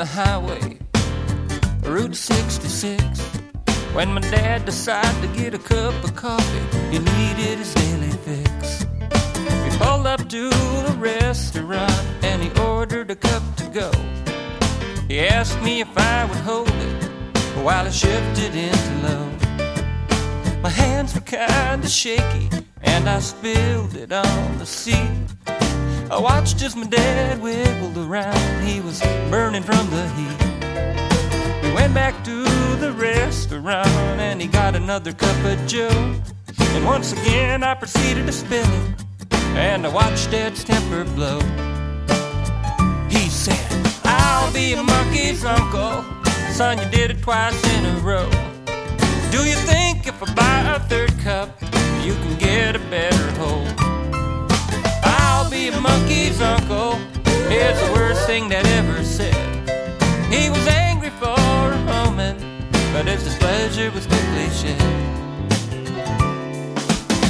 the 0.00 0.06
highway, 0.06 0.78
Route 1.82 2.16
66. 2.16 3.20
When 3.92 4.14
my 4.14 4.22
dad 4.22 4.64
decided 4.64 5.20
to 5.20 5.28
get 5.38 5.52
a 5.52 5.58
cup 5.58 5.92
of 6.02 6.16
coffee, 6.16 6.78
he 6.90 7.00
needed 7.00 7.58
his 7.58 7.74
daily 7.74 8.08
fix. 8.24 8.86
We 9.62 9.76
pulled 9.76 10.06
up 10.06 10.26
to 10.26 10.48
the 10.88 10.96
restaurant 10.98 11.92
and 12.22 12.42
he 12.42 12.50
ordered 12.62 13.10
a 13.10 13.14
cup 13.14 13.42
to 13.56 13.66
go. 13.66 13.90
He 15.06 15.20
asked 15.20 15.60
me 15.60 15.82
if 15.82 15.98
I 15.98 16.24
would 16.24 16.42
hold 16.48 16.70
it 16.70 17.04
while 17.62 17.86
I 17.86 17.90
shifted 17.90 18.54
into 18.54 18.92
low. 19.06 19.26
My 20.62 20.70
hands 20.70 21.14
were 21.14 21.20
kinda 21.20 21.90
shaky 21.90 22.48
and 22.80 23.06
I 23.06 23.18
spilled 23.20 23.94
it 23.96 24.12
on 24.12 24.56
the 24.56 24.64
seat. 24.64 25.29
I 26.10 26.18
watched 26.18 26.60
as 26.62 26.74
my 26.74 26.86
dad 26.86 27.40
wiggled 27.40 27.96
around, 27.96 28.66
he 28.66 28.80
was 28.80 29.00
burning 29.30 29.62
from 29.62 29.88
the 29.90 30.08
heat. 30.16 31.62
We 31.62 31.72
went 31.72 31.94
back 31.94 32.24
to 32.24 32.42
the 32.80 32.92
restaurant 32.92 33.86
and 34.18 34.42
he 34.42 34.48
got 34.48 34.74
another 34.74 35.12
cup 35.12 35.44
of 35.44 35.64
joe. 35.68 36.20
And 36.58 36.84
once 36.84 37.12
again 37.12 37.62
I 37.62 37.74
proceeded 37.74 38.26
to 38.26 38.32
spill 38.32 38.66
it 38.66 39.00
and 39.54 39.86
I 39.86 39.88
watched 39.88 40.32
Dad's 40.32 40.64
temper 40.64 41.04
blow. 41.14 41.38
He 43.08 43.28
said, 43.28 43.70
I'll 44.04 44.52
be 44.52 44.72
a 44.72 44.82
monkey's 44.82 45.44
uncle. 45.44 46.04
Son, 46.50 46.78
you 46.78 46.90
did 46.90 47.12
it 47.12 47.22
twice 47.22 47.62
in 47.74 47.86
a 47.86 48.00
row. 48.00 48.28
Do 49.30 49.44
you 49.46 49.54
think 49.54 50.08
if 50.08 50.20
I 50.20 50.34
buy 50.34 50.74
a 50.74 50.80
third 50.80 51.16
cup, 51.20 51.56
you 52.02 52.14
can 52.14 52.36
get 52.38 52.49
thing 58.40 58.48
that 58.48 58.66
ever 58.66 59.04
said. 59.04 59.34
He 60.32 60.48
was 60.48 60.66
angry 60.66 61.10
for 61.10 61.36
a 61.72 61.82
moment, 61.84 62.38
but 62.92 63.06
his 63.06 63.22
displeasure 63.24 63.90
was 63.90 64.06
quickly 64.06 64.48
shed. 64.60 64.80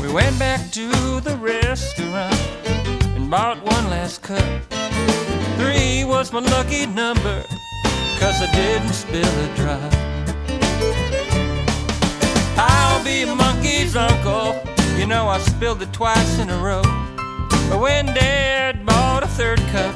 We 0.00 0.10
went 0.12 0.38
back 0.38 0.60
to 0.72 0.88
the 1.20 1.36
restaurant 1.36 2.34
and 3.16 3.30
bought 3.30 3.62
one 3.62 3.90
last 3.90 4.22
cup. 4.22 4.44
Three 5.58 6.04
was 6.04 6.32
my 6.32 6.40
lucky 6.40 6.86
number, 6.86 7.42
cause 8.20 8.40
I 8.40 8.48
didn't 8.54 8.94
spill 8.94 9.34
a 9.46 9.48
drop. 9.56 9.92
I'll 12.56 13.04
be 13.04 13.22
a 13.22 13.34
monkey's 13.34 13.94
uncle. 13.96 14.54
You 14.96 15.06
know, 15.06 15.28
I 15.28 15.38
spilled 15.38 15.82
it 15.82 15.92
twice 15.92 16.38
in 16.38 16.48
a 16.48 16.58
row. 16.58 16.82
But 17.68 17.80
when 17.80 18.06
Dad 18.06 18.86
bought 18.86 19.22
a 19.22 19.26
third 19.26 19.58
cup, 19.72 19.94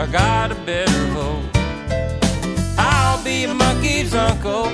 I 0.00 0.06
got 0.06 0.50
a 0.50 0.54
better 0.54 1.06
hold. 1.08 1.46
I'll 2.78 3.22
be 3.22 3.44
a 3.44 3.52
monkey's 3.52 4.14
uncle. 4.14 4.68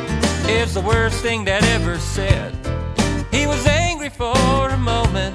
It's 0.48 0.74
the 0.74 0.80
worst 0.80 1.20
thing 1.20 1.44
that 1.46 1.64
ever 1.64 1.98
said. 1.98 2.54
He 3.32 3.48
was 3.48 3.66
angry 3.66 4.08
for 4.08 4.68
a 4.68 4.78
moment, 4.78 5.34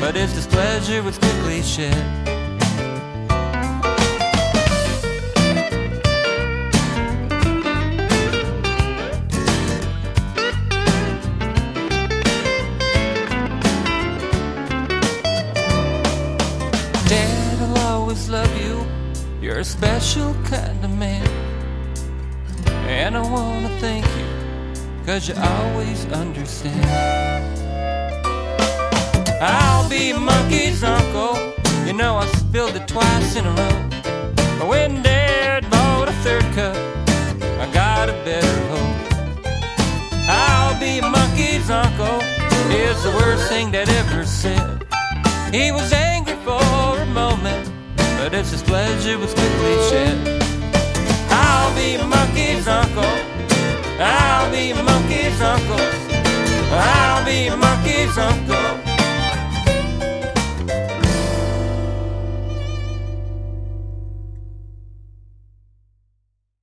but 0.00 0.16
his 0.16 0.34
displeasure 0.34 1.04
was 1.04 1.18
quickly 1.18 1.62
shed. 1.62 1.94
Dad, 17.06 17.62
I'll 17.62 17.78
always 17.78 18.28
love 18.28 18.52
you. 18.60 18.97
You're 19.40 19.58
a 19.58 19.64
special 19.64 20.34
kind 20.44 20.84
of 20.84 20.90
man. 20.98 21.26
And 22.88 23.16
I 23.16 23.20
wanna 23.20 23.68
thank 23.78 24.04
you, 24.04 24.26
cause 25.06 25.28
you 25.28 25.34
always 25.36 26.04
understand. 26.06 26.84
I'll 29.40 29.88
be 29.88 30.10
a 30.10 30.18
monkey's 30.18 30.82
uncle. 30.82 31.36
You 31.86 31.92
know 31.92 32.16
I 32.16 32.26
spilled 32.26 32.74
it 32.74 32.88
twice 32.88 33.36
in 33.36 33.46
a 33.46 33.50
row. 33.50 33.88
But 34.58 34.68
when 34.68 35.02
Dad 35.02 35.70
bought 35.70 36.08
a 36.08 36.12
third 36.24 36.42
cup, 36.54 36.76
I 37.62 37.70
got 37.72 38.08
a 38.08 38.14
better 38.24 38.60
hope. 38.74 38.98
I'll 40.28 40.78
be 40.80 40.98
a 40.98 41.02
monkey's 41.02 41.70
uncle. 41.70 42.20
Is 42.70 43.02
the 43.02 43.10
worst 43.10 43.48
thing 43.48 43.70
that 43.70 43.88
ever 43.88 44.26
said. 44.26 44.84
He 45.52 45.72
was 45.72 45.90
but 48.38 48.46
his 48.46 48.60
displeasure 48.60 49.18
was 49.18 49.34
quickly 49.34 49.74
shed. 49.90 50.16
I'll 51.28 51.74
be 51.74 51.96
monkey's 51.96 52.68
uncle. 52.68 53.02
I'll 53.98 54.48
be 54.52 54.72
monkey's 54.74 55.40
uncle. 55.40 55.80
I'll 56.70 57.24
be 57.24 57.50
monkey's 57.50 58.16
uncle. 58.16 58.57